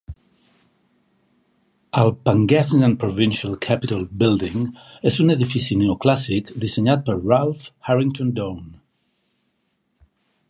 El 2.03 2.07
"Pangasinan 2.29 2.95
Provincial 3.03 3.53
Capitol 3.65 4.01
Building" 4.23 4.65
és 5.11 5.19
un 5.25 5.31
edifici 5.35 5.77
neoclàssic 5.83 6.51
dissenyat 6.65 7.05
per 7.11 7.17
Ralph 7.19 7.67
Harrington 7.89 8.33
Doane. 8.41 8.69